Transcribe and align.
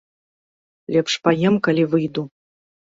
Лепш 0.97 1.13
паем, 1.29 1.55
калі 1.71 1.83
выйду. 1.95 2.29